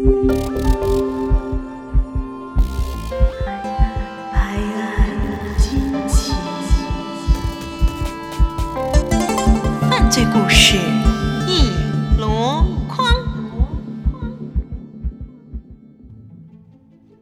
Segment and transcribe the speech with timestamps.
[0.00, 0.06] 拍
[4.32, 5.04] 案
[5.58, 6.32] 惊奇，
[9.90, 10.78] 犯罪故事
[11.46, 11.68] 一
[12.18, 13.06] 箩筐。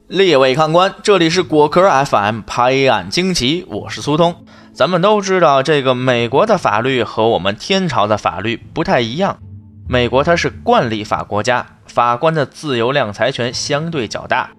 [0.07, 4.45] 列位看官，这里是果壳 FM 拍案惊奇，我是苏通。
[4.73, 9.39] 咱们都知道，这个美国的法律和我们天朝的法律不太一样。
[9.91, 14.51] 美国它是惯例法国家，法官的自由量裁权相对较大，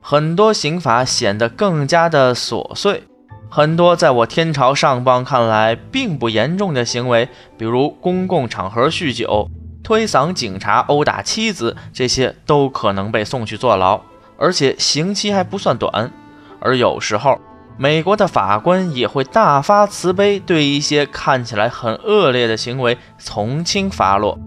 [0.00, 3.02] 很多刑法显得更加的琐碎。
[3.50, 9.50] 很多在我天朝上邦看来并不严重的行为，比如公共场合酗酒、
[9.82, 14.00] 推搡警察、殴打妻子，这些都可能被送去坐牢，
[14.38, 16.12] 而且刑期还不算短。
[16.60, 17.40] 而有时候，
[17.76, 24.38] 美国的法官也会大发慈悲，对一些看起来很恶劣的行为从轻发落。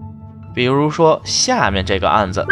[0.52, 2.44] 比如说下面这个案子，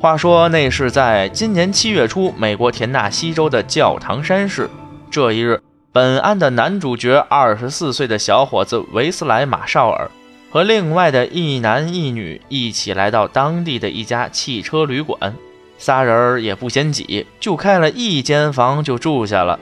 [0.00, 4.68] 话说那是在今年七月初，美国田纳西州的教堂山市。
[5.10, 5.60] 这一日，
[5.92, 10.10] 本案的男主角二十四岁的小伙子维斯莱·马绍尔
[10.50, 15.34] 和另外的一男一女一起来到当地的一家汽车旅馆。
[15.76, 19.58] 仨人儿也不嫌挤，就开了一间房就住下了。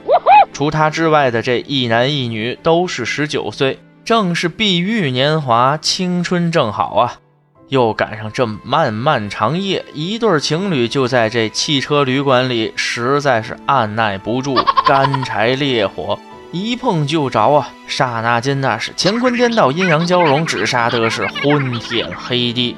[0.53, 7.19] 除他之外的这一男一女都是十九岁，正是碧玉年华，青春正好啊！
[7.71, 16.19] 又赶上这漫漫长夜，一对情侣就在这汽车旅馆里，实在是按耐不住，干柴烈火，
[16.51, 17.69] 一碰就着啊！
[17.87, 22.75] 刹那间那是乾坤颠倒，阴阳交融，只杀得是昏天黑地。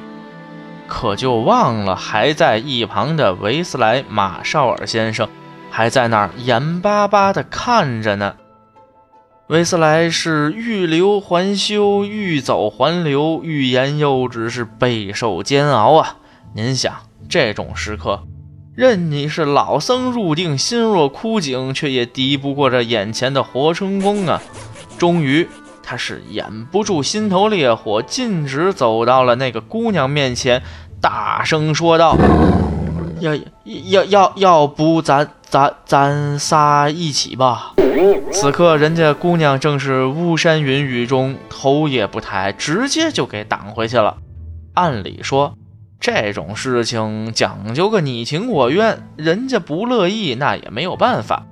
[0.88, 5.28] 可就忘了还在一旁的维斯莱·马绍尔先生，
[5.72, 8.36] 还在那儿眼巴巴地看着呢。
[9.54, 16.16] 维斯莱是欲留还休，欲走还留，欲言又止，是备受煎熬啊！
[16.56, 16.92] 您想，
[17.30, 18.24] 这种时刻，
[18.74, 24.42] 任你是老僧入定，心若枯井，却也敌不过这眼前的活春宫啊！
[24.98, 25.48] 终于。
[25.84, 30.64] 他是掩不住心头烈火，径直走到了那个姑娘面前，
[31.00, 32.18] 大声说道
[33.22, 33.36] ：“要
[33.92, 37.76] 要要要不咱咱咱仨一起吧？”
[38.34, 44.18] 此刻人家姑娘正是巫山云雨中，头也不抬，直接就给挡回去了。
[44.74, 45.54] 按理说，
[46.00, 51.46] 这种事情讲究个你情我愿，人家不乐意，那也没有办法。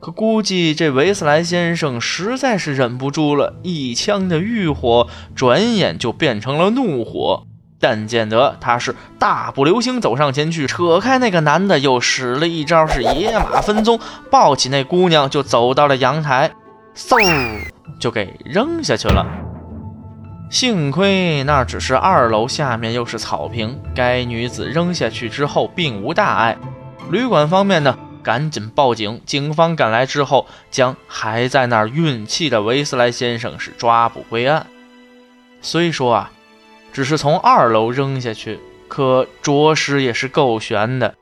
[0.00, 7.46] 可估计这维斯莱先生实在是忍不住了，一腔的欲火转眼就变成了怒火。
[7.80, 16.50] 但见得他是大步流星走上前去，扯开那个男的，又使了一招是野马分鬃，抱起那姑娘就走到了阳台，
[16.96, 17.58] 嗖
[17.98, 19.26] 就给扔下去了。
[20.50, 26.56] 幸亏那只是二楼，下面又是草坪，该女子扔下去之后并无大碍。
[27.10, 27.98] 旅馆方面呢？
[28.22, 29.20] 赶紧报警！
[29.26, 34.66] 警方赶来之后，将还在那儿运气的维斯莱先生是抓捕归案。
[35.60, 36.30] 虽说啊，
[36.94, 41.14] 只是从二楼扔下去，可着实也是够悬的。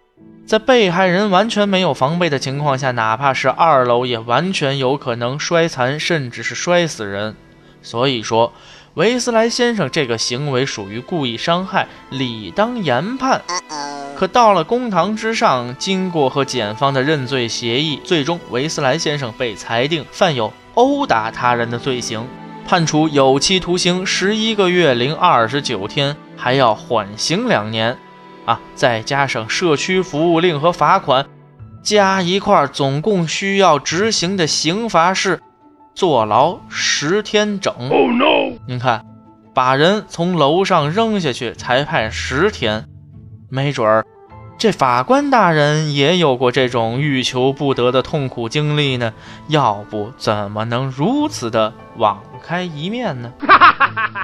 [0.47, 7.34] 在被害人完全没有防备的情况下，哪怕是二楼，也完全有可能摔残，甚至是摔死人。
[7.82, 8.53] 所以说。
[8.94, 13.41] 维斯莱先生这个行为属于故意伤害，理当严判。
[14.15, 22.28] 可到了公堂之上，经过和检方的认罪协议，最终维斯莱先生被裁定犯有殴打他人的罪行，
[22.67, 27.97] 判处有期徒刑十一个月零二十九天，还要缓刑两年。
[28.45, 31.27] 啊，再加上社区服务令和罚款，
[31.83, 35.41] 加一块，总共需要执行的刑罚是。
[35.95, 37.71] 坐牢十天整。
[37.75, 39.05] 哦，no，您看，
[39.53, 42.87] 把人从楼上扔下去才判十天，
[43.50, 44.06] 没准儿
[44.62, 49.12] 这法官大人也有过这种欲求不得的痛苦经历呢。
[49.49, 53.33] 要不怎么能如此的网开一面呢？
[53.41, 54.22] 哈哈哈哈